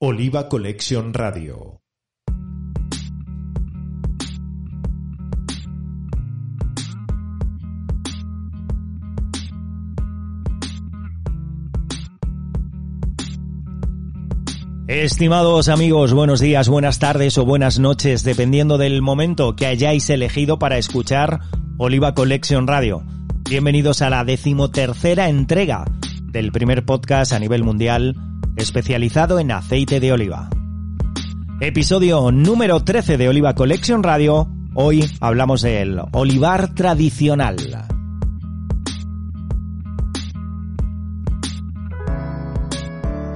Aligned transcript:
Oliva 0.00 0.48
Collection 0.48 1.14
Radio. 1.14 1.80
Estimados 14.88 15.68
amigos, 15.68 16.12
buenos 16.12 16.40
días, 16.40 16.68
buenas 16.68 16.98
tardes 16.98 17.38
o 17.38 17.44
buenas 17.44 17.78
noches, 17.78 18.24
dependiendo 18.24 18.78
del 18.78 19.00
momento 19.00 19.54
que 19.54 19.66
hayáis 19.66 20.10
elegido 20.10 20.58
para 20.58 20.76
escuchar 20.76 21.40
Oliva 21.78 22.14
Collection 22.14 22.66
Radio. 22.66 23.04
Bienvenidos 23.48 24.02
a 24.02 24.10
la 24.10 24.24
decimotercera 24.24 25.28
entrega 25.28 25.84
del 26.24 26.50
primer 26.50 26.84
podcast 26.84 27.32
a 27.32 27.38
nivel 27.38 27.62
mundial 27.62 28.16
especializado 28.56 29.38
en 29.38 29.50
aceite 29.50 30.00
de 30.00 30.12
oliva. 30.12 30.48
Episodio 31.60 32.30
número 32.30 32.80
13 32.80 33.16
de 33.16 33.28
Oliva 33.28 33.54
Collection 33.54 34.02
Radio. 34.02 34.48
Hoy 34.74 35.04
hablamos 35.20 35.62
del 35.62 36.00
olivar 36.12 36.74
tradicional. 36.74 37.56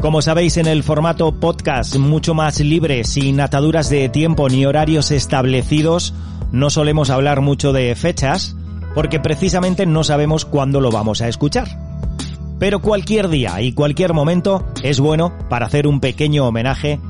Como 0.00 0.22
sabéis, 0.22 0.56
en 0.56 0.66
el 0.66 0.84
formato 0.84 1.40
podcast 1.40 1.96
mucho 1.96 2.32
más 2.32 2.60
libre, 2.60 3.02
sin 3.02 3.40
ataduras 3.40 3.90
de 3.90 4.08
tiempo 4.08 4.48
ni 4.48 4.64
horarios 4.64 5.10
establecidos, 5.10 6.14
no 6.52 6.70
solemos 6.70 7.10
hablar 7.10 7.40
mucho 7.40 7.72
de 7.72 7.94
fechas, 7.96 8.56
porque 8.94 9.18
precisamente 9.18 9.86
no 9.86 10.04
sabemos 10.04 10.44
cuándo 10.44 10.80
lo 10.80 10.92
vamos 10.92 11.20
a 11.20 11.28
escuchar. 11.28 11.87
Pero 12.58 12.80
cualquier 12.80 13.28
día 13.28 13.60
y 13.60 13.72
cualquier 13.72 14.14
momento 14.14 14.66
es 14.82 15.00
bueno 15.00 15.32
para 15.48 15.66
hacer 15.66 15.86
un 15.86 16.00
pequeño 16.00 16.46
homenaje 16.46 17.00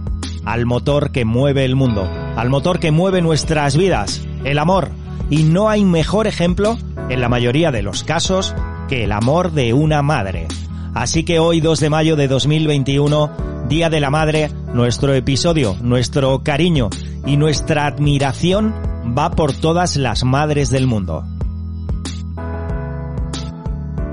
al 0.44 0.66
motor 0.66 1.10
que 1.10 1.24
mueve 1.24 1.64
el 1.64 1.76
mundo, 1.76 2.08
al 2.36 2.50
motor 2.50 2.78
que 2.78 2.90
mueve 2.90 3.22
nuestras 3.22 3.76
vidas, 3.76 4.26
el 4.44 4.58
amor. 4.58 4.90
Y 5.30 5.42
no 5.42 5.68
hay 5.68 5.84
mejor 5.84 6.26
ejemplo, 6.26 6.78
en 7.08 7.20
la 7.20 7.28
mayoría 7.28 7.70
de 7.70 7.82
los 7.82 8.04
casos, 8.04 8.54
que 8.88 9.04
el 9.04 9.12
amor 9.12 9.52
de 9.52 9.74
una 9.74 10.02
madre. 10.02 10.48
Así 10.94 11.24
que 11.24 11.38
hoy 11.38 11.60
2 11.60 11.80
de 11.80 11.90
mayo 11.90 12.16
de 12.16 12.28
2021, 12.28 13.30
Día 13.68 13.90
de 13.90 14.00
la 14.00 14.10
Madre, 14.10 14.50
nuestro 14.72 15.12
episodio, 15.14 15.76
nuestro 15.82 16.42
cariño 16.42 16.88
y 17.26 17.36
nuestra 17.36 17.86
admiración 17.86 18.74
va 19.16 19.30
por 19.30 19.52
todas 19.52 19.96
las 19.96 20.24
madres 20.24 20.70
del 20.70 20.86
mundo. 20.86 21.24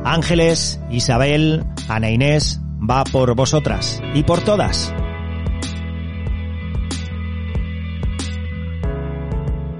Ángeles, 0.05 0.79
Isabel, 0.91 1.63
Ana 1.89 2.11
Inés, 2.11 2.61
va 2.79 3.03
por 3.05 3.35
vosotras 3.35 4.03
y 4.13 4.21
por 4.21 4.41
todas. 4.41 4.93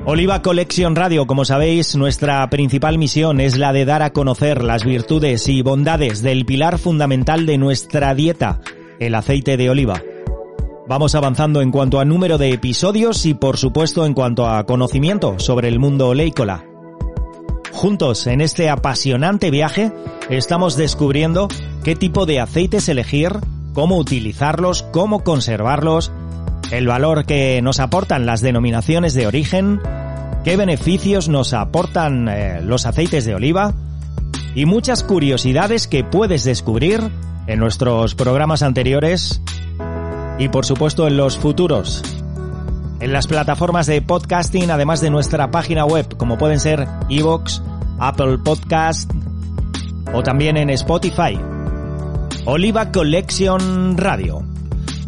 Oliva 0.08 0.42
Collection 0.42 0.96
Radio, 0.96 1.28
como 1.28 1.46
sabéis, 1.46 1.96
nuestra 1.96 2.50
principal 2.50 2.98
misión 2.98 3.40
es 3.40 3.58
la 3.58 3.72
de 3.72 3.86
dar 3.86 4.02
a 4.02 4.14
conocer 4.14 4.64
las 4.64 4.84
virtudes 4.84 5.48
y 5.48 5.62
bondades 5.62 6.24
del 6.24 6.46
pilar 6.46 6.80
fundamental 6.80 7.46
de 7.46 7.60
nuestra 7.60 8.16
dieta, 8.16 8.62
el 9.00 9.14
aceite 9.14 9.58
de 9.58 9.70
oliva. 9.70 10.02
Vamos 10.88 11.14
avanzando 11.14 11.62
en 11.62 11.70
cuanto 11.70 12.00
a 12.00 12.06
número 12.06 12.40
de 12.40 12.52
episodios 12.52 13.28
y 13.28 13.36
por 13.36 13.58
supuesto 13.58 14.08
en 14.08 14.16
cuanto 14.16 14.48
a 14.48 14.66
conocimiento 14.66 15.38
sobre 15.38 15.68
el 15.68 15.80
mundo 15.80 16.10
oleícola. 16.10 16.66
Juntos 17.76 18.26
en 18.26 18.40
este 18.40 18.70
apasionante 18.70 19.52
viaje 19.52 19.92
estamos 20.30 20.78
descubriendo 20.78 21.50
qué 21.84 21.94
tipo 21.94 22.26
de 22.26 22.40
aceites 22.40 22.88
elegir, 22.88 23.34
cómo 23.74 23.98
utilizarlos, 23.98 24.84
cómo 24.94 25.26
conservarlos, 25.26 26.10
el 26.72 26.88
valor 26.88 27.26
que 27.26 27.62
nos 27.62 27.82
aportan 27.82 28.26
las 28.26 28.40
denominaciones 28.40 29.14
de 29.14 29.28
origen, 29.28 29.82
qué 30.46 30.56
beneficios 30.56 31.28
nos 31.28 31.54
aportan 31.54 32.30
eh, 32.30 32.62
los 32.64 32.86
aceites 32.86 33.26
de 33.26 33.36
oliva 33.36 33.74
y 34.56 34.66
muchas 34.66 35.04
curiosidades 35.04 35.88
que 35.88 36.06
puedes 36.06 36.46
descubrir 36.46 37.02
en 37.46 37.60
nuestros 37.60 38.16
programas 38.16 38.64
anteriores 38.64 39.42
y 40.40 40.48
por 40.48 40.66
supuesto 40.66 41.08
en 41.08 41.18
los 41.18 41.38
futuros. 41.38 42.04
En 43.02 43.12
las 43.12 43.28
plataformas 43.28 43.88
de 43.88 44.02
podcasting, 44.02 44.72
además 44.72 45.02
de 45.02 45.10
nuestra 45.10 45.52
página 45.52 45.86
web, 45.86 46.16
como 46.16 46.38
pueden 46.38 46.62
ser 46.62 46.88
Evox, 47.10 47.62
Apple 48.00 48.40
Podcast 48.40 49.12
o 50.14 50.24
también 50.24 50.58
en 50.58 50.70
Spotify. 50.72 51.40
Oliva 52.46 52.92
Collection 52.92 53.98
Radio. 53.98 54.44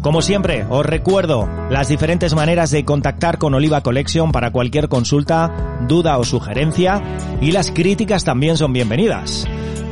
Como 0.00 0.22
siempre, 0.22 0.64
os 0.68 0.86
recuerdo 0.86 1.48
las 1.70 1.88
diferentes 1.88 2.34
maneras 2.34 2.70
de 2.70 2.84
contactar 2.84 3.38
con 3.38 3.54
Oliva 3.54 3.82
Collection 3.82 4.30
para 4.32 4.52
cualquier 4.52 4.88
consulta, 4.88 5.78
duda 5.88 6.18
o 6.18 6.24
sugerencia 6.24 7.02
y 7.40 7.52
las 7.52 7.72
críticas 7.72 8.24
también 8.24 8.56
son 8.56 8.72
bienvenidas. 8.72 9.46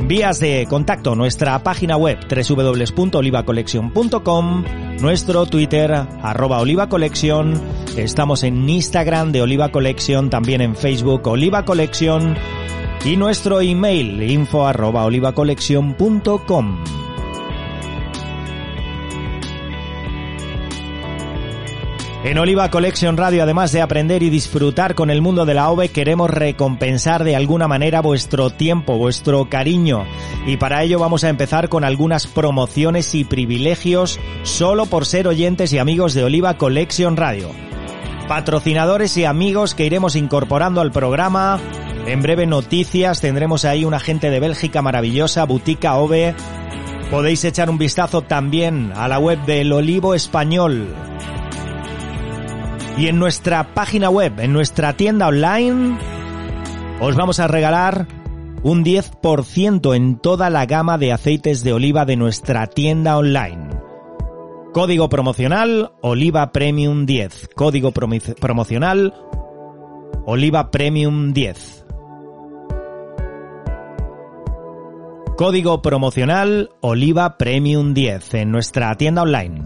Vías 0.05 0.39
de 0.39 0.65
contacto, 0.69 1.15
nuestra 1.15 1.61
página 1.63 1.97
web 1.97 2.19
www.olivacollection.com, 2.29 4.63
nuestro 5.01 5.45
Twitter 5.45 5.91
arroba 6.21 6.59
Oliva 6.59 6.87
Collection, 6.87 7.53
estamos 7.97 8.43
en 8.43 8.69
Instagram 8.69 9.31
de 9.31 9.41
Oliva 9.41 9.69
Collection, 9.69 10.29
también 10.29 10.61
en 10.61 10.75
Facebook 10.75 11.27
Oliva 11.27 11.65
Collection 11.65 12.37
y 13.07 13.15
nuestro 13.15 13.61
email 13.61 14.21
info 14.21 14.67
arroba. 14.67 15.07
En 22.25 22.37
Oliva 22.37 22.69
Collection 22.69 23.15
Radio, 23.15 23.43
además 23.43 23.71
de 23.71 23.81
aprender 23.81 24.23
y 24.23 24.29
disfrutar 24.29 24.93
con 24.93 25.09
el 25.09 25.21
mundo 25.21 25.45
de 25.45 25.53
la 25.53 25.69
OVE, 25.69 25.87
queremos 25.87 26.29
recompensar 26.29 27.23
de 27.23 27.37
alguna 27.37 27.69
manera 27.69 28.01
vuestro 28.01 28.49
tiempo, 28.49 28.97
vuestro 28.97 29.49
cariño. 29.49 30.03
Y 30.45 30.57
para 30.57 30.83
ello 30.83 30.99
vamos 30.99 31.23
a 31.23 31.29
empezar 31.29 31.69
con 31.69 31.85
algunas 31.85 32.27
promociones 32.27 33.15
y 33.15 33.23
privilegios 33.23 34.19
solo 34.43 34.85
por 34.85 35.05
ser 35.05 35.29
oyentes 35.29 35.71
y 35.71 35.77
amigos 35.77 36.13
de 36.13 36.25
Oliva 36.25 36.57
Collection 36.57 37.15
Radio. 37.15 37.51
Patrocinadores 38.27 39.15
y 39.15 39.23
amigos 39.23 39.75
que 39.75 39.85
iremos 39.85 40.17
incorporando 40.17 40.81
al 40.81 40.91
programa. 40.91 41.61
En 42.07 42.21
breve 42.21 42.47
noticias, 42.47 43.21
tendremos 43.21 43.65
ahí 43.65 43.85
una 43.85 43.99
gente 43.99 44.29
de 44.29 44.39
Bélgica 44.39 44.81
maravillosa, 44.81 45.45
Butica 45.45 45.97
OVE. 45.97 46.33
Podéis 47.11 47.43
echar 47.45 47.69
un 47.69 47.77
vistazo 47.77 48.21
también 48.21 48.91
a 48.95 49.07
la 49.07 49.19
web 49.19 49.45
del 49.45 49.71
Olivo 49.71 50.15
Español, 50.15 50.87
y 52.97 53.09
en 53.09 53.19
nuestra 53.19 53.75
página 53.75 54.09
web, 54.09 54.39
en 54.39 54.53
nuestra 54.53 54.93
tienda 54.93 55.27
online, 55.27 55.99
os 56.99 57.15
vamos 57.15 57.39
a 57.39 57.47
regalar 57.47 58.07
un 58.63 58.83
10% 58.83 59.95
en 59.95 60.17
toda 60.17 60.49
la 60.49 60.65
gama 60.65 60.97
de 60.97 61.11
aceites 61.11 61.63
de 61.63 61.73
oliva 61.73 62.05
de 62.05 62.15
nuestra 62.15 62.65
tienda 62.65 63.17
online. 63.17 63.69
Código 64.73 65.09
promocional 65.09 65.91
Oliva 66.01 66.51
Premium 66.51 67.05
10. 67.05 67.49
Código 67.55 67.91
promocional 67.91 69.13
Oliva 70.25 70.71
Premium 70.71 71.33
10. 71.33 71.85
Código 75.37 75.83
promocional 75.83 76.71
Oliva 76.81 77.37
Premium 77.37 77.93
10 77.93 78.33
en 78.33 78.51
nuestra 78.51 78.95
tienda 78.95 79.21
online. 79.21 79.65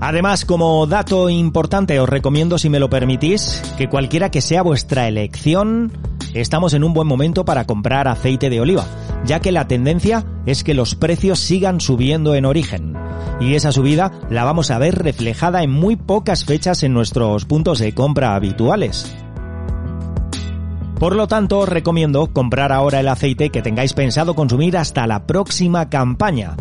Además, 0.00 0.44
como 0.44 0.84
dato 0.88 1.30
importante, 1.30 2.00
os 2.00 2.08
recomiendo, 2.08 2.58
si 2.58 2.68
me 2.68 2.80
lo 2.80 2.90
permitís, 2.90 3.62
que 3.78 3.88
cualquiera 3.88 4.32
que 4.32 4.40
sea 4.40 4.62
vuestra 4.62 5.06
elección, 5.06 5.92
estamos 6.34 6.74
en 6.74 6.82
un 6.82 6.92
buen 6.92 7.06
momento 7.06 7.44
para 7.44 7.64
comprar 7.64 8.08
aceite 8.08 8.50
de 8.50 8.60
oliva, 8.60 8.84
ya 9.26 9.38
que 9.38 9.52
la 9.52 9.68
tendencia 9.68 10.26
es 10.44 10.64
que 10.64 10.74
los 10.74 10.96
precios 10.96 11.38
sigan 11.38 11.80
subiendo 11.80 12.34
en 12.34 12.46
origen. 12.46 12.94
Y 13.38 13.54
esa 13.54 13.70
subida 13.70 14.10
la 14.28 14.42
vamos 14.42 14.72
a 14.72 14.78
ver 14.78 14.96
reflejada 14.96 15.62
en 15.62 15.70
muy 15.70 15.94
pocas 15.94 16.44
fechas 16.44 16.82
en 16.82 16.94
nuestros 16.94 17.44
puntos 17.44 17.78
de 17.78 17.94
compra 17.94 18.34
habituales. 18.34 19.14
Por 20.98 21.14
lo 21.14 21.28
tanto, 21.28 21.60
os 21.60 21.68
recomiendo 21.68 22.28
comprar 22.32 22.72
ahora 22.72 23.00
el 23.00 23.08
aceite 23.08 23.50
que 23.50 23.62
tengáis 23.62 23.92
pensado 23.92 24.34
consumir 24.34 24.76
hasta 24.76 25.06
la 25.06 25.26
próxima 25.26 25.88
campaña, 25.88 26.56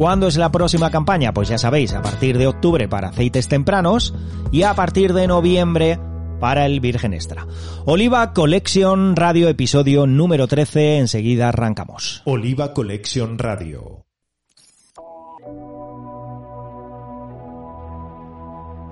¿Cuándo 0.00 0.28
es 0.28 0.38
la 0.38 0.50
próxima 0.50 0.90
campaña? 0.90 1.34
Pues 1.34 1.50
ya 1.50 1.58
sabéis, 1.58 1.92
a 1.92 2.00
partir 2.00 2.38
de 2.38 2.46
octubre 2.46 2.88
para 2.88 3.08
aceites 3.08 3.48
tempranos 3.48 4.14
y 4.50 4.62
a 4.62 4.72
partir 4.72 5.12
de 5.12 5.26
noviembre 5.26 5.98
para 6.40 6.64
el 6.64 6.80
Virgen 6.80 7.12
Extra. 7.12 7.46
Oliva 7.84 8.32
Collection 8.32 9.14
Radio, 9.14 9.50
episodio 9.50 10.06
número 10.06 10.48
13. 10.48 10.96
Enseguida 10.96 11.50
arrancamos. 11.50 12.22
Oliva 12.24 12.72
Collection 12.72 13.38
Radio. 13.38 14.06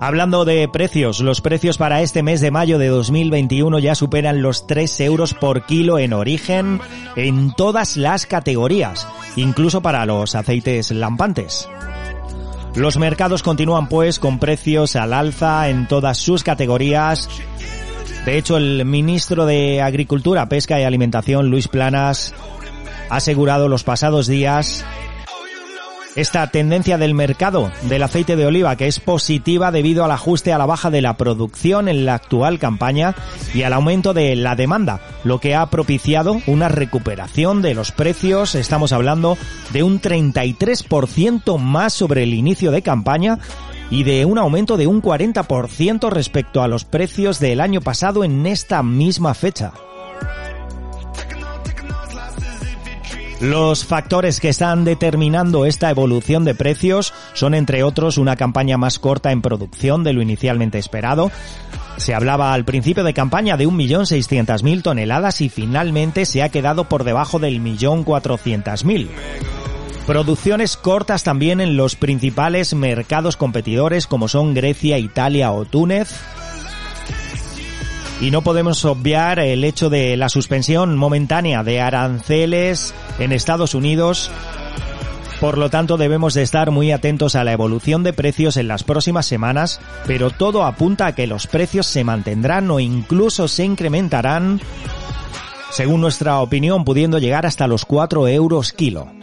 Hablando 0.01 0.45
de 0.45 0.69
precios, 0.69 1.19
los 1.19 1.41
precios 1.41 1.77
para 1.77 2.03
este 2.03 2.23
mes 2.23 2.41
de 2.41 2.53
mayo 2.53 2.79
de 2.79 2.87
2021 2.87 3.81
ya 3.81 3.97
superan 3.97 4.43
los 4.43 4.69
3 4.69 5.01
euros 5.01 5.35
por 5.35 5.67
kilo 5.67 5.99
en 5.99 6.13
origen 6.13 6.81
en 7.17 7.53
todas 7.53 7.97
las 7.97 8.27
categorías. 8.27 9.07
incluso 9.35 9.83
para 9.83 10.07
los 10.07 10.35
aceites 10.35 10.91
lampantes. 10.91 11.69
Los 12.75 12.97
mercados 12.97 13.43
continúan 13.43 13.89
pues 13.89 14.19
con 14.19 14.39
precios 14.39 14.95
al 14.97 15.13
alza 15.13 15.69
en 15.69 15.87
todas 15.89 16.19
sus 16.19 16.45
categorías. 16.45 17.29
De 18.25 18.39
hecho, 18.39 18.57
el 18.57 18.85
ministro 18.85 19.47
de 19.47 19.83
Agricultura, 19.83 20.49
Pesca 20.49 20.81
y 20.81 20.85
Alimentación, 20.85 21.51
Luis 21.51 21.69
Planas, 21.69 22.35
ha 23.11 23.17
asegurado 23.17 23.69
los 23.69 23.85
pasados 23.85 24.27
días 24.27 24.85
esta 26.17 26.47
tendencia 26.49 26.99
del 26.99 27.15
mercado 27.15 27.71
del 27.83 28.03
aceite 28.03 28.37
de 28.37 28.47
oliva 28.47 28.77
que 28.77 28.87
es 28.87 29.01
positiva 29.01 29.71
debido 29.71 30.05
al 30.05 30.11
ajuste 30.11 30.53
a 30.53 30.59
la 30.59 30.67
baja 30.67 30.91
de 30.91 31.03
la 31.03 31.17
producción 31.17 31.89
en 31.89 32.07
la 32.07 32.15
actual 32.15 32.59
campaña 32.59 33.15
y 33.55 33.63
al 33.63 33.73
aumento 33.73 34.15
de 34.15 34.35
la 34.37 34.57
demanda, 34.57 35.01
lo 35.25 35.41
que 35.41 35.55
ha 35.55 35.67
propiciado 35.71 36.41
una 36.47 36.69
recuperación 36.69 37.63
de 37.63 37.75
los 37.75 37.93
precios, 37.93 38.55
estamos 38.55 38.93
hablando 38.93 39.39
de 39.73 39.83
un 39.83 40.01
33% 40.01 41.59
más 41.59 41.93
sobre 41.93 42.23
el 42.23 42.35
inicio 42.35 42.71
de 42.71 42.83
campaña 42.83 43.39
y 43.91 44.03
de 44.03 44.25
un 44.25 44.39
aumento 44.39 44.77
de 44.77 44.87
un 44.87 45.03
40% 45.03 46.11
respecto 46.11 46.63
a 46.63 46.69
los 46.69 46.85
precios 46.85 47.41
del 47.41 47.61
año 47.61 47.81
pasado 47.81 48.25
en 48.25 48.47
esta 48.47 48.83
misma 48.83 49.35
fecha. 49.35 49.73
Los 53.41 53.85
factores 53.85 54.41
que 54.41 54.49
están 54.49 54.85
determinando 54.85 55.65
esta 55.65 55.91
evolución 55.91 56.45
de 56.45 56.57
precios 56.57 57.15
son, 57.35 57.55
entre 57.55 57.85
otros, 57.85 58.19
una 58.19 58.35
campaña 58.35 58.77
más 58.79 58.99
corta 58.99 59.31
en 59.31 59.43
producción 59.43 60.03
de 60.03 60.13
lo 60.13 60.23
inicialmente 60.23 60.79
esperado. 60.79 61.31
Se 61.99 62.15
hablaba 62.15 62.53
al 62.53 62.65
principio 62.65 63.05
de 63.05 63.15
campaña 63.15 63.57
de 63.57 63.69
1.600.000 63.69 64.83
toneladas 64.83 65.41
y 65.41 65.49
finalmente 65.49 66.27
se 66.27 66.43
ha 66.43 66.49
quedado 66.49 66.89
por 66.89 67.05
debajo 67.05 67.39
del 67.39 67.63
1.400.000. 67.63 69.09
Producciones 70.09 70.77
cortas 70.77 71.23
también 71.23 71.61
en 71.61 71.77
los 71.77 71.95
principales 71.95 72.75
mercados 72.75 73.37
competidores 73.37 74.09
como 74.09 74.27
son 74.27 74.55
Grecia, 74.55 74.99
Italia 74.99 75.53
o 75.53 75.65
Túnez. 75.65 76.13
Y 78.21 78.33
no 78.33 78.43
podemos 78.43 78.85
obviar 78.85 79.39
el 79.39 79.63
hecho 79.63 79.91
de 79.91 80.17
la 80.17 80.29
suspensión 80.29 80.97
momentánea 80.97 81.63
de 81.63 81.81
aranceles 81.81 82.93
en 83.21 83.33
Estados 83.33 83.75
Unidos. 83.75 84.31
Por 85.41 85.57
lo 85.57 85.71
tanto, 85.71 85.97
debemos 85.97 86.35
de 86.35 86.43
estar 86.43 86.73
muy 86.73 86.91
atentos 86.91 87.37
a 87.37 87.45
la 87.45 87.53
evolución 87.53 88.03
de 88.03 88.13
precios 88.13 88.57
en 88.57 88.67
las 88.67 88.83
próximas 88.83 89.25
semanas, 89.27 89.81
pero 90.05 90.31
todo 90.31 90.65
apunta 90.65 91.07
a 91.07 91.15
que 91.15 91.29
los 91.29 91.47
precios 91.47 91.87
se 91.87 92.03
mantendrán 92.03 92.69
o 92.73 92.81
incluso 92.81 93.47
se 93.47 93.65
incrementarán, 93.65 94.61
según 95.71 96.01
nuestra 96.01 96.41
opinión, 96.41 96.85
pudiendo 96.85 97.21
llegar 97.21 97.47
hasta 97.47 97.69
los 97.69 97.85
4 97.85 98.27
euros 98.27 98.73
kilo. 98.73 99.18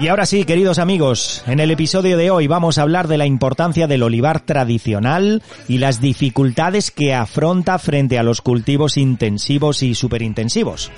Y 0.00 0.08
ahora 0.08 0.24
sí, 0.24 0.44
queridos 0.44 0.78
amigos, 0.78 1.44
en 1.46 1.60
el 1.60 1.70
episodio 1.70 2.16
de 2.16 2.30
hoy 2.30 2.46
vamos 2.46 2.78
a 2.78 2.82
hablar 2.82 3.06
de 3.06 3.18
la 3.18 3.26
importancia 3.26 3.86
del 3.86 4.02
olivar 4.02 4.40
tradicional 4.40 5.42
y 5.68 5.76
las 5.76 6.00
dificultades 6.00 6.90
que 6.90 7.12
afronta 7.12 7.78
frente 7.78 8.18
a 8.18 8.22
los 8.22 8.40
cultivos 8.40 8.96
intensivos 8.96 9.82
y 9.82 9.94
superintensivos. 9.94 10.90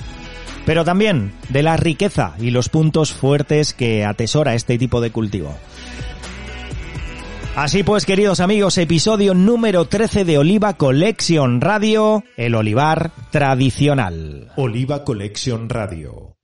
Pero 0.65 0.85
también 0.85 1.33
de 1.49 1.65
la 1.65 1.77
riqueza 1.77 2.35
y 2.39 2.53
los 2.53 2.69
puntos 2.69 3.13
fuertes 3.13 3.75
que 3.75 4.05
atesora 4.05 4.55
este 4.55 4.79
tipo 4.79 5.01
de 5.01 5.11
cultivo. 5.11 5.53
Así 7.57 7.83
pues, 7.83 8.07
queridos 8.07 8.39
amigos, 8.39 8.79
episodio 8.79 9.35
número 9.35 9.87
13 9.87 10.25
de 10.25 10.39
Oliva 10.39 10.75
Collection 10.75 11.61
Radio, 11.61 12.23
el 12.37 12.55
olivar 12.55 13.11
tradicional. 13.33 14.53
Oliva 14.55 15.03
Collection 15.03 15.69
Radio. 15.69 16.37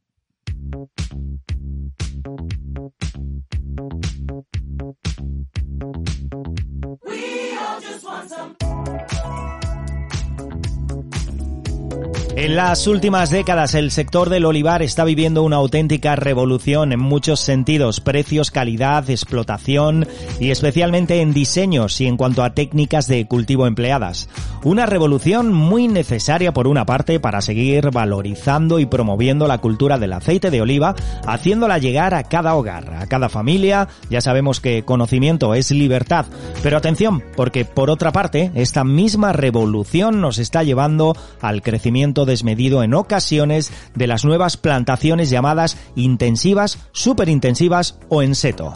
En 12.40 12.54
las 12.54 12.86
últimas 12.86 13.30
décadas 13.30 13.74
el 13.74 13.90
sector 13.90 14.30
del 14.30 14.44
olivar 14.44 14.80
está 14.80 15.02
viviendo 15.02 15.42
una 15.42 15.56
auténtica 15.56 16.14
revolución 16.14 16.92
en 16.92 17.00
muchos 17.00 17.40
sentidos, 17.40 18.00
precios, 18.00 18.52
calidad, 18.52 19.10
explotación 19.10 20.06
y 20.38 20.52
especialmente 20.52 21.20
en 21.20 21.32
diseños 21.32 22.00
y 22.00 22.06
en 22.06 22.16
cuanto 22.16 22.44
a 22.44 22.54
técnicas 22.54 23.08
de 23.08 23.26
cultivo 23.26 23.66
empleadas. 23.66 24.28
Una 24.62 24.86
revolución 24.86 25.52
muy 25.52 25.88
necesaria 25.88 26.52
por 26.52 26.68
una 26.68 26.86
parte 26.86 27.18
para 27.18 27.40
seguir 27.40 27.90
valorizando 27.90 28.78
y 28.78 28.86
promoviendo 28.86 29.48
la 29.48 29.58
cultura 29.58 29.98
del 29.98 30.12
aceite 30.12 30.52
de 30.52 30.60
oliva, 30.60 30.94
haciéndola 31.26 31.78
llegar 31.78 32.14
a 32.14 32.22
cada 32.22 32.54
hogar, 32.54 32.94
a 32.94 33.08
cada 33.08 33.28
familia. 33.28 33.88
Ya 34.10 34.20
sabemos 34.20 34.60
que 34.60 34.84
conocimiento 34.84 35.54
es 35.54 35.72
libertad, 35.72 36.26
pero 36.62 36.76
atención, 36.76 37.24
porque 37.34 37.64
por 37.64 37.90
otra 37.90 38.12
parte 38.12 38.52
esta 38.54 38.84
misma 38.84 39.32
revolución 39.32 40.20
nos 40.20 40.38
está 40.38 40.62
llevando 40.62 41.16
al 41.40 41.62
crecimiento 41.62 42.27
desmedido 42.28 42.84
en 42.84 42.94
ocasiones 42.94 43.72
de 43.96 44.06
las 44.06 44.24
nuevas 44.24 44.56
plantaciones 44.56 45.30
llamadas 45.30 45.76
intensivas, 45.96 46.78
superintensivas 46.92 47.98
o 48.08 48.22
en 48.22 48.36
seto. 48.36 48.72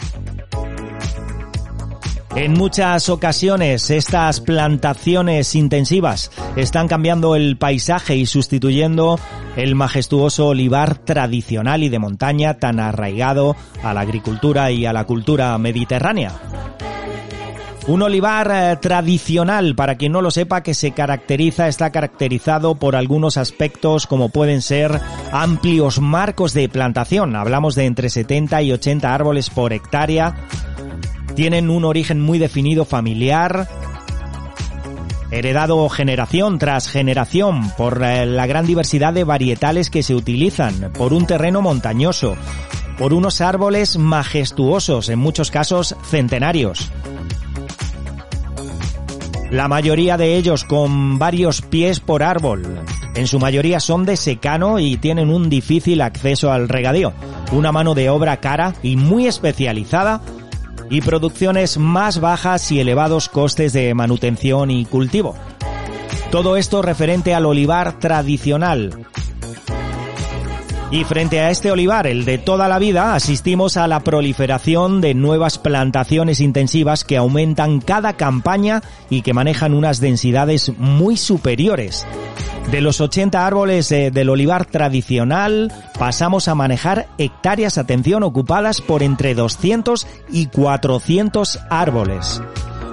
En 2.34 2.54
muchas 2.54 3.10
ocasiones 3.10 3.90
estas 3.90 4.40
plantaciones 4.40 5.54
intensivas 5.54 6.30
están 6.56 6.88
cambiando 6.88 7.36
el 7.36 7.58
paisaje 7.58 8.16
y 8.16 8.24
sustituyendo 8.24 9.18
el 9.54 9.74
majestuoso 9.74 10.48
olivar 10.48 10.96
tradicional 10.96 11.82
y 11.82 11.90
de 11.90 11.98
montaña 11.98 12.54
tan 12.54 12.80
arraigado 12.80 13.54
a 13.82 13.92
la 13.92 14.00
agricultura 14.00 14.70
y 14.70 14.86
a 14.86 14.94
la 14.94 15.04
cultura 15.04 15.56
mediterránea. 15.58 16.32
Un 17.88 18.00
olivar 18.00 18.50
eh, 18.52 18.76
tradicional, 18.76 19.74
para 19.74 19.96
quien 19.96 20.12
no 20.12 20.22
lo 20.22 20.30
sepa, 20.30 20.62
que 20.62 20.72
se 20.72 20.92
caracteriza, 20.92 21.66
está 21.66 21.90
caracterizado 21.90 22.76
por 22.76 22.94
algunos 22.94 23.36
aspectos 23.36 24.06
como 24.06 24.28
pueden 24.28 24.62
ser 24.62 25.00
amplios 25.32 26.00
marcos 26.00 26.54
de 26.54 26.68
plantación. 26.68 27.34
Hablamos 27.34 27.74
de 27.74 27.86
entre 27.86 28.08
70 28.08 28.62
y 28.62 28.72
80 28.72 29.12
árboles 29.12 29.50
por 29.50 29.72
hectárea. 29.72 30.46
Tienen 31.34 31.70
un 31.70 31.84
origen 31.84 32.20
muy 32.20 32.38
definido 32.38 32.84
familiar, 32.84 33.66
heredado 35.32 35.88
generación 35.88 36.60
tras 36.60 36.88
generación 36.88 37.68
por 37.70 38.00
eh, 38.04 38.26
la 38.26 38.46
gran 38.46 38.64
diversidad 38.64 39.12
de 39.12 39.24
varietales 39.24 39.90
que 39.90 40.04
se 40.04 40.14
utilizan, 40.14 40.92
por 40.92 41.12
un 41.12 41.26
terreno 41.26 41.62
montañoso, 41.62 42.36
por 42.96 43.12
unos 43.12 43.40
árboles 43.40 43.96
majestuosos, 43.98 45.08
en 45.08 45.18
muchos 45.18 45.50
casos 45.50 45.96
centenarios 46.08 46.92
la 49.52 49.68
mayoría 49.68 50.16
de 50.16 50.36
ellos 50.36 50.64
con 50.64 51.18
varios 51.18 51.60
pies 51.60 52.00
por 52.00 52.22
árbol. 52.22 52.80
En 53.14 53.26
su 53.26 53.38
mayoría 53.38 53.80
son 53.80 54.06
de 54.06 54.16
secano 54.16 54.78
y 54.78 54.96
tienen 54.96 55.28
un 55.28 55.50
difícil 55.50 56.00
acceso 56.00 56.50
al 56.50 56.70
regadío, 56.70 57.12
una 57.52 57.70
mano 57.70 57.94
de 57.94 58.08
obra 58.08 58.38
cara 58.38 58.74
y 58.82 58.96
muy 58.96 59.26
especializada 59.26 60.22
y 60.88 61.02
producciones 61.02 61.76
más 61.76 62.18
bajas 62.18 62.72
y 62.72 62.80
elevados 62.80 63.28
costes 63.28 63.74
de 63.74 63.92
manutención 63.92 64.70
y 64.70 64.86
cultivo. 64.86 65.36
Todo 66.30 66.56
esto 66.56 66.80
referente 66.80 67.34
al 67.34 67.44
olivar 67.44 67.98
tradicional, 67.98 69.04
y 70.92 71.04
frente 71.04 71.40
a 71.40 71.50
este 71.50 71.70
olivar, 71.70 72.06
el 72.06 72.26
de 72.26 72.36
toda 72.36 72.68
la 72.68 72.78
vida, 72.78 73.14
asistimos 73.14 73.78
a 73.78 73.88
la 73.88 74.00
proliferación 74.00 75.00
de 75.00 75.14
nuevas 75.14 75.56
plantaciones 75.56 76.38
intensivas 76.38 77.02
que 77.02 77.16
aumentan 77.16 77.80
cada 77.80 78.12
campaña 78.18 78.82
y 79.08 79.22
que 79.22 79.32
manejan 79.32 79.72
unas 79.72 80.00
densidades 80.00 80.70
muy 80.76 81.16
superiores. 81.16 82.06
De 82.70 82.82
los 82.82 83.00
80 83.00 83.46
árboles 83.46 83.90
eh, 83.90 84.10
del 84.10 84.28
olivar 84.28 84.66
tradicional 84.66 85.72
pasamos 85.98 86.46
a 86.48 86.54
manejar 86.54 87.08
hectáreas, 87.16 87.78
atención, 87.78 88.22
ocupadas 88.22 88.82
por 88.82 89.02
entre 89.02 89.34
200 89.34 90.06
y 90.30 90.46
400 90.46 91.58
árboles 91.70 92.42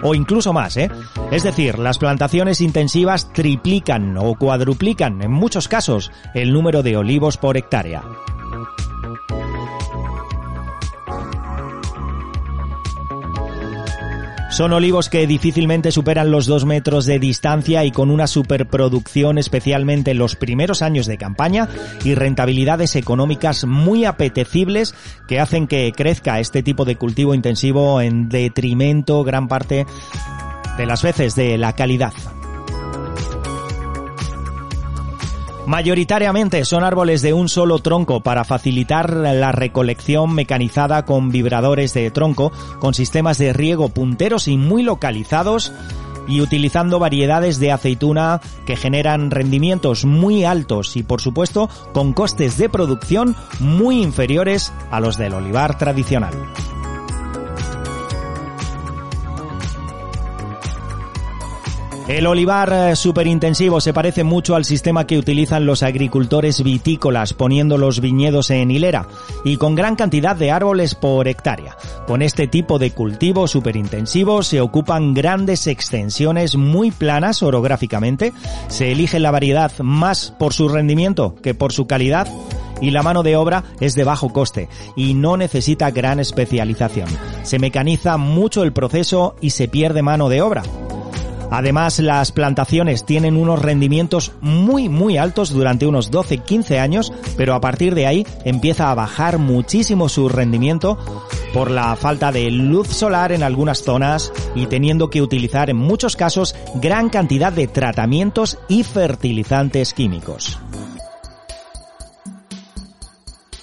o 0.03 0.15
incluso 0.15 0.53
más, 0.53 0.77
¿eh? 0.77 0.89
Es 1.31 1.43
decir, 1.43 1.79
las 1.79 1.97
plantaciones 1.97 2.61
intensivas 2.61 3.31
triplican 3.33 4.17
o 4.17 4.35
cuadruplican 4.35 5.21
en 5.21 5.31
muchos 5.31 5.67
casos 5.67 6.11
el 6.33 6.53
número 6.53 6.83
de 6.83 6.97
olivos 6.97 7.37
por 7.37 7.57
hectárea. 7.57 8.03
Son 14.49 14.73
olivos 14.73 15.09
que 15.09 15.27
difícilmente 15.27 15.91
superan 15.91 16.31
los 16.31 16.47
dos 16.47 16.65
metros 16.65 17.05
de 17.05 17.19
distancia 17.19 17.85
y 17.85 17.91
con 17.91 18.09
una 18.09 18.25
superproducción 18.25 19.37
especialmente 19.37 20.11
en 20.11 20.17
los 20.17 20.35
primeros 20.35 20.81
años 20.81 21.05
de 21.05 21.17
campaña 21.17 21.69
y 22.03 22.15
rentabilidades 22.15 22.95
económicas 22.95 23.65
muy 23.65 24.05
apetecibles 24.05 24.95
que 25.27 25.39
hacen 25.39 25.67
que 25.67 25.91
crezca 25.95 26.39
este 26.39 26.63
tipo 26.63 26.83
de 26.83 26.95
cultivo 26.95 27.35
intensivo 27.35 28.01
en 28.01 28.27
detrimento 28.27 29.23
gran 29.23 29.47
parte 29.47 29.85
de 30.77 30.85
las 30.85 31.03
veces 31.03 31.35
de 31.35 31.57
la 31.57 31.73
calidad. 31.73 32.13
Mayoritariamente 35.69 36.65
son 36.65 36.83
árboles 36.83 37.21
de 37.21 37.33
un 37.33 37.47
solo 37.47 37.77
tronco 37.77 38.21
para 38.21 38.43
facilitar 38.43 39.13
la 39.13 39.51
recolección 39.51 40.33
mecanizada 40.33 41.05
con 41.05 41.29
vibradores 41.29 41.93
de 41.93 42.09
tronco, 42.09 42.51
con 42.79 42.95
sistemas 42.95 43.37
de 43.37 43.53
riego 43.53 43.89
punteros 43.89 44.47
y 44.47 44.57
muy 44.57 44.81
localizados 44.81 45.71
y 46.27 46.41
utilizando 46.41 46.97
variedades 46.97 47.59
de 47.59 47.71
aceituna 47.71 48.41
que 48.65 48.77
generan 48.77 49.29
rendimientos 49.29 50.05
muy 50.05 50.43
altos 50.43 50.97
y 50.97 51.03
por 51.03 51.21
supuesto 51.21 51.69
con 51.93 52.13
costes 52.13 52.57
de 52.57 52.67
producción 52.67 53.35
muy 53.59 54.01
inferiores 54.01 54.73
a 54.89 54.99
los 54.99 55.19
del 55.19 55.35
olivar 55.35 55.77
tradicional. 55.77 56.33
El 62.09 62.25
olivar 62.25 62.73
eh, 62.73 62.95
superintensivo 62.95 63.79
se 63.79 63.93
parece 63.93 64.23
mucho 64.23 64.55
al 64.55 64.65
sistema 64.65 65.05
que 65.05 65.19
utilizan 65.19 65.67
los 65.67 65.83
agricultores 65.83 66.63
vitícolas 66.63 67.33
poniendo 67.33 67.77
los 67.77 68.01
viñedos 68.01 68.49
en 68.49 68.71
hilera 68.71 69.07
y 69.45 69.57
con 69.57 69.75
gran 69.75 69.95
cantidad 69.95 70.35
de 70.35 70.49
árboles 70.49 70.95
por 70.95 71.27
hectárea. 71.27 71.77
Con 72.07 72.23
este 72.23 72.47
tipo 72.47 72.79
de 72.79 72.89
cultivo 72.89 73.47
superintensivo 73.47 74.41
se 74.41 74.59
ocupan 74.59 75.13
grandes 75.13 75.67
extensiones 75.67 76.55
muy 76.55 76.89
planas 76.89 77.43
orográficamente, 77.43 78.33
se 78.69 78.91
elige 78.91 79.19
la 79.19 79.29
variedad 79.29 79.71
más 79.77 80.33
por 80.39 80.53
su 80.53 80.67
rendimiento 80.67 81.35
que 81.43 81.53
por 81.53 81.73
su 81.73 81.85
calidad 81.85 82.27
y 82.81 82.89
la 82.89 83.03
mano 83.03 83.21
de 83.21 83.35
obra 83.35 83.65
es 83.79 83.93
de 83.93 84.03
bajo 84.03 84.33
coste 84.33 84.67
y 84.95 85.13
no 85.13 85.37
necesita 85.37 85.91
gran 85.91 86.19
especialización. 86.19 87.09
Se 87.43 87.59
mecaniza 87.59 88.17
mucho 88.17 88.63
el 88.63 88.73
proceso 88.73 89.35
y 89.41 89.51
se 89.51 89.67
pierde 89.67 90.01
mano 90.01 90.27
de 90.27 90.41
obra. 90.41 90.63
Además, 91.51 91.99
las 91.99 92.31
plantaciones 92.31 93.05
tienen 93.05 93.35
unos 93.35 93.61
rendimientos 93.61 94.33
muy 94.41 94.89
muy 94.89 95.17
altos 95.17 95.49
durante 95.51 95.87
unos 95.87 96.11
12-15 96.11 96.79
años, 96.79 97.11
pero 97.37 97.55
a 97.55 97.61
partir 97.61 97.95
de 97.95 98.05
ahí 98.05 98.27
empieza 98.45 98.91
a 98.91 98.95
bajar 98.95 99.37
muchísimo 99.39 100.09
su 100.09 100.29
rendimiento 100.29 100.97
por 101.53 101.71
la 101.71 101.95
falta 101.95 102.31
de 102.31 102.51
luz 102.51 102.87
solar 102.87 103.31
en 103.31 103.43
algunas 103.43 103.83
zonas 103.83 104.31
y 104.55 104.67
teniendo 104.67 105.09
que 105.09 105.21
utilizar 105.21 105.69
en 105.69 105.77
muchos 105.77 106.15
casos 106.15 106.55
gran 106.75 107.09
cantidad 107.09 107.51
de 107.51 107.67
tratamientos 107.67 108.57
y 108.67 108.83
fertilizantes 108.83 109.93
químicos. 109.93 110.59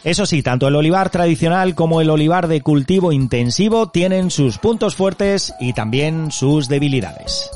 Eso 0.02 0.25
sí, 0.25 0.40
tanto 0.40 0.69
el 0.69 0.76
olivar 0.76 1.11
tradicional 1.11 1.75
como 1.75 2.00
el 2.00 2.11
olivar 2.11 2.47
de 2.47 2.61
cultivo 2.61 3.11
intensivo 3.11 3.88
tienen 3.88 4.31
sus 4.31 4.59
puntos 4.59 4.95
fuertes 4.95 5.52
y 5.59 5.73
también 5.73 6.31
sus 6.31 6.69
debilidades. 6.69 7.50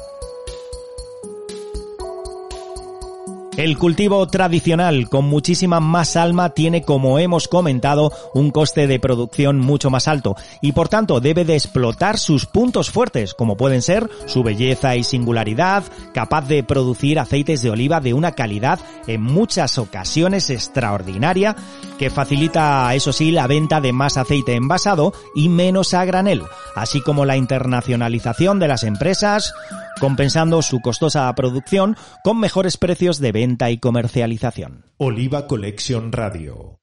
El 3.61 3.77
cultivo 3.77 4.27
tradicional 4.27 5.11
con 5.11 5.27
muchísima 5.27 5.81
más 5.81 6.17
alma 6.17 6.49
tiene, 6.49 6.81
como 6.81 7.19
hemos 7.19 7.47
comentado, 7.47 8.11
un 8.33 8.53
coste 8.53 8.87
de 8.87 8.99
producción 8.99 9.59
mucho 9.59 9.91
más 9.91 10.09
alto 10.09 10.35
y 10.63 10.73
por 10.73 10.89
tanto 10.89 11.21
debe 11.21 11.45
de 11.45 11.57
explotar 11.57 12.17
sus 12.17 12.47
puntos 12.47 12.91
fuertes, 12.91 13.35
como 13.35 13.59
pueden 13.59 13.83
ser 13.83 14.09
su 14.25 14.43
belleza 14.43 14.97
y 14.97 15.05
singularidad, 15.05 15.85
capaz 16.15 16.49
de 16.49 16.65
producir 16.65 17.19
aceites 17.19 17.61
de 17.61 17.69
oliva 17.69 18.01
de 18.01 18.15
una 18.15 18.33
calidad 18.33 18.81
en 19.07 19.21
muchas 19.21 19.77
ocasiones 19.77 20.49
extraordinaria, 20.49 21.55
que 21.99 22.09
facilita, 22.09 22.95
eso 22.95 23.13
sí, 23.13 23.31
la 23.31 23.47
venta 23.47 23.83
de 23.83 23.93
más 23.93 24.17
aceite 24.17 24.55
envasado 24.55 25.13
y 25.35 25.51
menos 25.51 25.93
a 25.93 26.07
granel, 26.07 26.45
así 26.75 27.03
como 27.03 27.27
la 27.27 27.37
internacionalización 27.37 28.59
de 28.59 28.69
las 28.69 28.85
empresas, 28.85 29.53
compensando 30.01 30.63
su 30.63 30.81
costosa 30.81 31.33
producción 31.37 31.97
con 32.25 32.41
mejores 32.41 32.77
precios 32.77 33.21
de 33.21 33.31
venta 33.31 33.71
y 33.71 33.79
comercialización. 33.79 34.87
Oliva 34.97 35.47
Collection 35.47 36.11
Radio. 36.11 36.81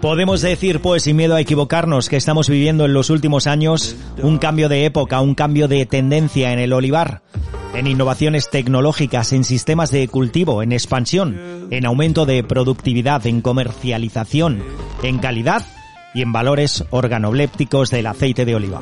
Podemos 0.00 0.40
decir, 0.40 0.80
pues, 0.80 1.02
sin 1.02 1.16
miedo 1.16 1.34
a 1.34 1.40
equivocarnos, 1.40 2.08
que 2.08 2.16
estamos 2.16 2.48
viviendo 2.48 2.84
en 2.84 2.92
los 2.92 3.10
últimos 3.10 3.46
años 3.46 3.96
un 4.22 4.38
cambio 4.38 4.68
de 4.68 4.84
época, 4.84 5.20
un 5.20 5.34
cambio 5.34 5.68
de 5.68 5.84
tendencia 5.84 6.52
en 6.52 6.58
el 6.58 6.72
olivar, 6.72 7.22
en 7.74 7.86
innovaciones 7.86 8.48
tecnológicas, 8.48 9.32
en 9.32 9.42
sistemas 9.42 9.90
de 9.90 10.06
cultivo, 10.06 10.62
en 10.62 10.72
expansión, 10.72 11.68
en 11.70 11.86
aumento 11.86 12.24
de 12.24 12.44
productividad, 12.44 13.26
en 13.26 13.40
comercialización, 13.40 14.62
en 15.02 15.18
calidad 15.18 15.64
y 16.16 16.22
en 16.22 16.32
valores 16.32 16.82
organolépticos 16.88 17.90
del 17.90 18.06
aceite 18.06 18.46
de 18.46 18.54
oliva. 18.54 18.80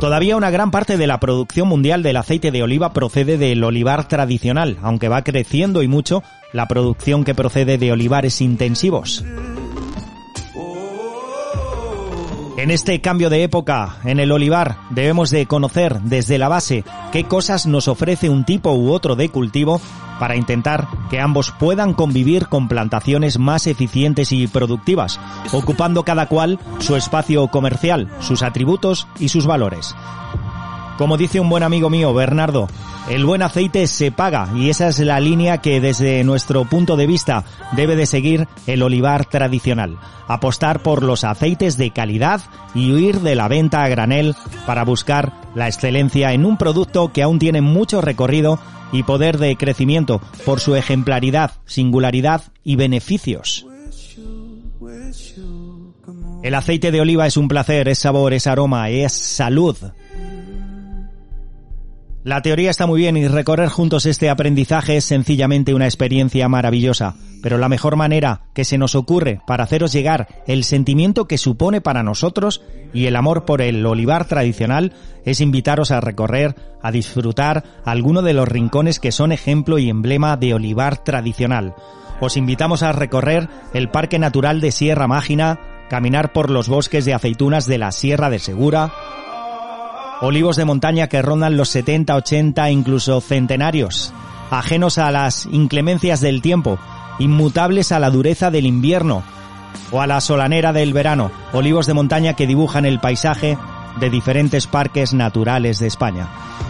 Todavía 0.00 0.36
una 0.36 0.50
gran 0.50 0.72
parte 0.72 0.96
de 0.96 1.06
la 1.06 1.20
producción 1.20 1.68
mundial 1.68 2.02
del 2.02 2.16
aceite 2.16 2.50
de 2.50 2.64
oliva 2.64 2.92
procede 2.92 3.38
del 3.38 3.62
olivar 3.62 4.08
tradicional, 4.08 4.78
aunque 4.82 5.08
va 5.08 5.22
creciendo 5.22 5.84
y 5.84 5.88
mucho 5.88 6.24
la 6.52 6.66
producción 6.66 7.22
que 7.22 7.36
procede 7.36 7.78
de 7.78 7.92
olivares 7.92 8.40
intensivos. 8.40 9.24
En 12.58 12.72
este 12.72 13.00
cambio 13.00 13.30
de 13.30 13.44
época, 13.44 13.98
en 14.04 14.18
el 14.18 14.32
olivar, 14.32 14.76
debemos 14.90 15.30
de 15.30 15.46
conocer 15.46 16.00
desde 16.02 16.36
la 16.36 16.48
base 16.48 16.84
qué 17.12 17.24
cosas 17.24 17.66
nos 17.66 17.86
ofrece 17.86 18.28
un 18.28 18.44
tipo 18.44 18.72
u 18.72 18.90
otro 18.90 19.14
de 19.14 19.28
cultivo 19.28 19.80
para 20.22 20.36
intentar 20.36 20.86
que 21.10 21.18
ambos 21.18 21.50
puedan 21.50 21.94
convivir 21.94 22.46
con 22.46 22.68
plantaciones 22.68 23.40
más 23.40 23.66
eficientes 23.66 24.30
y 24.30 24.46
productivas, 24.46 25.18
ocupando 25.50 26.04
cada 26.04 26.26
cual 26.26 26.60
su 26.78 26.94
espacio 26.94 27.48
comercial, 27.48 28.08
sus 28.20 28.44
atributos 28.44 29.08
y 29.18 29.30
sus 29.30 29.48
valores. 29.48 29.96
Como 31.02 31.16
dice 31.16 31.40
un 31.40 31.48
buen 31.48 31.64
amigo 31.64 31.90
mío, 31.90 32.14
Bernardo, 32.14 32.68
el 33.10 33.24
buen 33.24 33.42
aceite 33.42 33.88
se 33.88 34.12
paga 34.12 34.48
y 34.54 34.70
esa 34.70 34.86
es 34.86 35.00
la 35.00 35.18
línea 35.18 35.58
que 35.58 35.80
desde 35.80 36.22
nuestro 36.22 36.64
punto 36.64 36.96
de 36.96 37.08
vista 37.08 37.44
debe 37.72 37.96
de 37.96 38.06
seguir 38.06 38.46
el 38.68 38.84
olivar 38.84 39.24
tradicional. 39.24 39.98
Apostar 40.28 40.80
por 40.80 41.02
los 41.02 41.24
aceites 41.24 41.76
de 41.76 41.90
calidad 41.90 42.40
y 42.72 42.92
huir 42.92 43.18
de 43.18 43.34
la 43.34 43.48
venta 43.48 43.82
a 43.82 43.88
granel 43.88 44.36
para 44.64 44.84
buscar 44.84 45.32
la 45.56 45.66
excelencia 45.66 46.34
en 46.34 46.46
un 46.46 46.56
producto 46.56 47.12
que 47.12 47.24
aún 47.24 47.40
tiene 47.40 47.62
mucho 47.62 48.00
recorrido 48.00 48.60
y 48.92 49.02
poder 49.02 49.38
de 49.38 49.56
crecimiento 49.56 50.20
por 50.44 50.60
su 50.60 50.76
ejemplaridad, 50.76 51.50
singularidad 51.64 52.44
y 52.62 52.76
beneficios. 52.76 53.66
El 56.44 56.54
aceite 56.54 56.92
de 56.92 57.00
oliva 57.00 57.26
es 57.26 57.36
un 57.36 57.48
placer, 57.48 57.88
es 57.88 57.98
sabor, 57.98 58.34
es 58.34 58.46
aroma, 58.46 58.88
es 58.88 59.12
salud. 59.12 59.76
La 62.24 62.40
teoría 62.40 62.70
está 62.70 62.86
muy 62.86 63.00
bien 63.00 63.16
y 63.16 63.26
recorrer 63.26 63.68
juntos 63.68 64.06
este 64.06 64.30
aprendizaje 64.30 64.96
es 64.96 65.04
sencillamente 65.04 65.74
una 65.74 65.86
experiencia 65.86 66.48
maravillosa, 66.48 67.16
pero 67.42 67.58
la 67.58 67.68
mejor 67.68 67.96
manera 67.96 68.42
que 68.54 68.64
se 68.64 68.78
nos 68.78 68.94
ocurre 68.94 69.40
para 69.44 69.64
haceros 69.64 69.92
llegar 69.92 70.28
el 70.46 70.62
sentimiento 70.62 71.26
que 71.26 71.36
supone 71.36 71.80
para 71.80 72.04
nosotros 72.04 72.62
y 72.94 73.06
el 73.06 73.16
amor 73.16 73.44
por 73.44 73.60
el 73.60 73.84
olivar 73.84 74.26
tradicional 74.26 74.92
es 75.24 75.40
invitaros 75.40 75.90
a 75.90 76.00
recorrer, 76.00 76.54
a 76.80 76.92
disfrutar 76.92 77.64
alguno 77.84 78.22
de 78.22 78.34
los 78.34 78.46
rincones 78.46 79.00
que 79.00 79.10
son 79.10 79.32
ejemplo 79.32 79.78
y 79.78 79.90
emblema 79.90 80.36
de 80.36 80.54
olivar 80.54 81.02
tradicional. 81.02 81.74
Os 82.20 82.36
invitamos 82.36 82.84
a 82.84 82.92
recorrer 82.92 83.48
el 83.74 83.88
Parque 83.88 84.20
Natural 84.20 84.60
de 84.60 84.70
Sierra 84.70 85.08
Mágina, 85.08 85.58
caminar 85.90 86.32
por 86.32 86.50
los 86.50 86.68
bosques 86.68 87.04
de 87.04 87.14
aceitunas 87.14 87.66
de 87.66 87.78
la 87.78 87.90
Sierra 87.90 88.30
de 88.30 88.38
Segura, 88.38 88.92
olivos 90.22 90.54
de 90.54 90.64
montaña 90.64 91.08
que 91.08 91.20
rondan 91.20 91.56
los 91.56 91.68
70, 91.70 92.14
80, 92.14 92.70
incluso 92.70 93.20
centenarios, 93.20 94.14
ajenos 94.52 94.98
a 94.98 95.10
las 95.10 95.46
inclemencias 95.46 96.20
del 96.20 96.40
tiempo, 96.40 96.78
inmutables 97.18 97.90
a 97.90 97.98
la 97.98 98.08
dureza 98.08 98.52
del 98.52 98.66
invierno 98.66 99.24
o 99.90 100.00
a 100.00 100.06
la 100.06 100.20
solanera 100.20 100.72
del 100.72 100.92
verano, 100.92 101.32
olivos 101.52 101.86
de 101.86 101.94
montaña 101.94 102.34
que 102.34 102.46
dibujan 102.46 102.84
el 102.84 103.00
paisaje 103.00 103.58
de 103.98 104.10
diferentes 104.10 104.68
parques 104.68 105.12
naturales 105.12 105.80
de 105.80 105.88
España. 105.88 106.28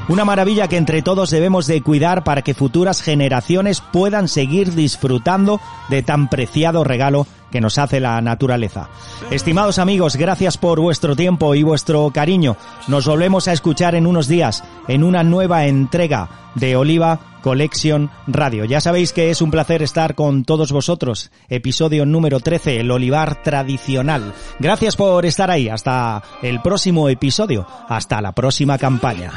Una 0.09 0.25
maravilla 0.25 0.67
que 0.67 0.79
entre 0.79 1.03
todos 1.03 1.31
debemos 1.31 1.67
de 1.67 1.83
cuidar 1.83 2.25
para 2.25 2.41
que 2.41 2.55
futuras 2.55 3.03
generaciones 3.03 3.83
puedan 3.83 4.29
seguir 4.29 4.75
disfrutando 4.75 5.61
de 5.91 6.03
tan 6.03 6.29
preciado 6.29 6.85
regalo 6.85 7.27
que 7.53 7.61
nos 7.61 7.79
hace 7.79 8.01
la 8.01 8.21
naturaleza. 8.21 8.89
Estimados 9.31 9.79
amigos, 9.79 10.17
gracias 10.17 10.59
por 10.59 10.81
vuestro 10.81 11.15
tiempo 11.15 11.55
y 11.55 11.63
vuestro 11.63 12.11
cariño. 12.11 12.57
Nos 12.89 13.07
volvemos 13.07 13.47
a 13.47 13.53
escuchar 13.53 13.95
en 13.95 14.09
unos 14.09 14.27
días 14.27 14.65
en 14.89 15.05
una 15.05 15.23
nueva 15.23 15.67
entrega 15.67 16.29
de 16.57 16.75
Oliva 16.75 17.21
Collection 17.43 18.11
Radio. 18.27 18.65
Ya 18.65 18.81
sabéis 18.81 19.13
que 19.13 19.31
es 19.31 19.43
un 19.43 19.51
placer 19.51 19.83
estar 19.83 20.15
con 20.15 20.45
todos 20.45 20.73
vosotros. 20.73 21.31
Episodio 21.49 22.07
número 22.07 22.41
13, 22.41 22.81
el 22.81 22.91
olivar 22.91 23.43
tradicional. 23.43 24.33
Gracias 24.59 24.97
por 24.97 25.27
estar 25.27 25.51
ahí. 25.51 25.69
Hasta 25.69 26.23
el 26.43 26.61
próximo 26.63 27.09
episodio. 27.09 27.67
Hasta 27.89 28.21
la 28.21 28.33
próxima 28.33 28.79
campaña. 28.79 29.33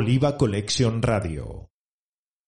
Oliva 0.00 0.34
Collection 0.34 1.02
Radio. 1.02 1.69